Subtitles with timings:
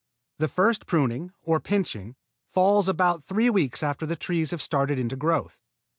[0.39, 2.15] The first pruning, or pinching,
[2.49, 5.61] falls about three weeks after the trees have started into growth.